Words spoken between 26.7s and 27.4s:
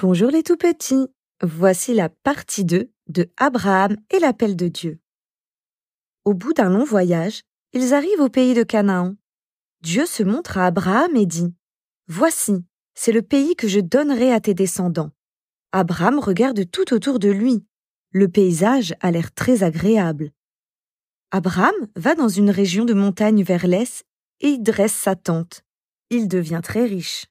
riche.